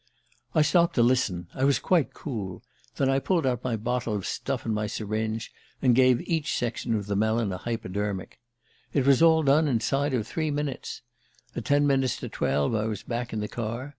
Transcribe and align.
"I 0.55 0.63
stopped 0.63 0.95
to 0.95 1.03
listen 1.03 1.47
I 1.53 1.63
was 1.63 1.77
quite 1.77 2.11
cool. 2.15 2.63
Then 2.95 3.07
I 3.07 3.19
pulled 3.19 3.45
out 3.45 3.63
my 3.63 3.75
bottle 3.75 4.15
of 4.15 4.25
stuff 4.25 4.65
and 4.65 4.73
my 4.73 4.87
syringe, 4.87 5.53
and 5.79 5.93
gave 5.93 6.27
each 6.27 6.57
section 6.57 6.95
of 6.95 7.05
the 7.05 7.15
melon 7.15 7.53
a 7.53 7.57
hypodermic. 7.57 8.39
It 8.93 9.05
was 9.05 9.21
all 9.21 9.43
done 9.43 9.67
inside 9.67 10.15
of 10.15 10.25
three 10.25 10.49
minutes 10.49 11.03
at 11.55 11.65
ten 11.65 11.85
minutes 11.85 12.17
to 12.17 12.29
twelve 12.29 12.73
I 12.73 12.85
was 12.85 13.03
back 13.03 13.31
in 13.31 13.41
the 13.41 13.47
car. 13.47 13.89